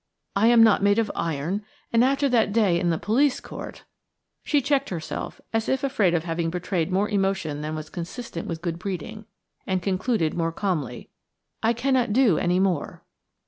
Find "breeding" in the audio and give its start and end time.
8.79-9.25